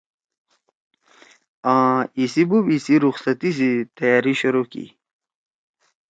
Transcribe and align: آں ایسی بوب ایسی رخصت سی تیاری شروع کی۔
آں 1.73 1.99
ایسی 2.17 2.43
بوب 2.49 2.65
ایسی 2.71 2.95
رخصت 3.05 3.41
سی 3.57 3.69
تیاری 3.97 4.33
شروع 4.39 4.65
کی۔ 4.71 4.85